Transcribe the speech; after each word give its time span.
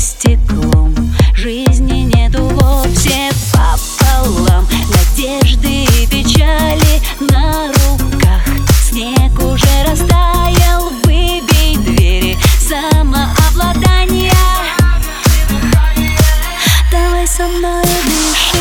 стеклом. 0.00 0.94
Жизни 1.34 2.10
нету 2.14 2.48
вовсе 2.48 3.30
пополам. 3.52 4.66
Надежды 4.88 5.84
и 5.84 6.06
печали 6.06 7.02
на 7.20 7.68
руках. 7.68 8.42
Снег 8.82 9.32
уже 9.38 9.84
растаял, 9.86 10.90
выбей 11.04 11.76
двери. 11.76 12.38
Самообладание. 12.58 14.32
Давай 16.90 17.26
со 17.26 17.42
мной 17.42 17.84
дыши, 18.04 18.58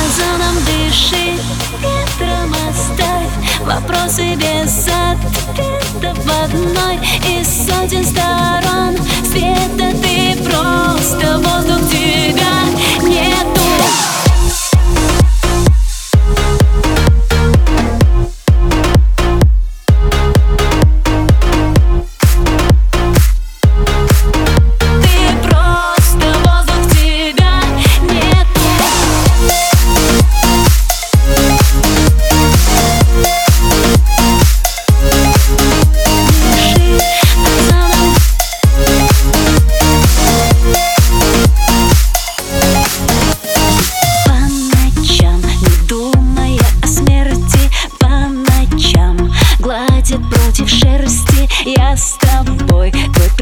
озоном 0.00 0.56
дыши. 0.64 1.38
Ветром 1.80 2.54
оставь. 2.70 3.32
Вопросы 3.60 4.34
без 4.34 4.88
ответа 4.88 6.14
В 6.24 6.44
одной 6.44 6.96
из 7.26 7.46
сотен 7.46 8.04
сторон 8.04 8.96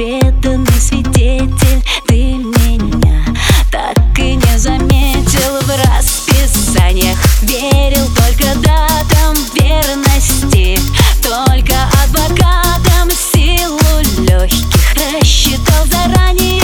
преданный 0.00 0.80
свидетель 0.80 1.84
Ты 2.06 2.36
меня 2.36 3.22
так 3.70 3.98
и 4.18 4.34
не 4.34 4.58
заметил. 4.58 5.60
В 5.60 5.68
расписаниях 5.68 7.18
Верил 7.42 8.06
только 8.16 8.54
датам 8.60 9.34
верности 9.54 10.80
Только 11.22 11.74
адвокатам 12.02 13.10
силу 13.10 13.78
легких 14.26 14.94
Рассчитал 14.94 15.84
заранее. 15.84 16.62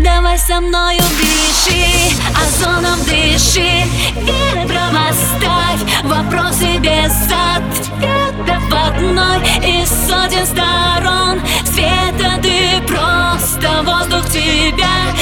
Давай 0.00 0.38
со 0.38 0.60
мною 0.60 1.02
дыши, 1.20 1.86
озоном 2.34 2.98
дыши 3.04 3.84
Ветром 4.16 4.96
оставь 5.08 6.02
вопросы 6.02 6.78
без 6.78 7.12
ответа 7.26 7.77
сотен 9.88 10.46
сторон. 10.46 11.40
Света 11.64 12.38
Ты 12.42 12.80
просто 12.86 13.82
воздух 13.82 14.28
тебя 14.30 15.17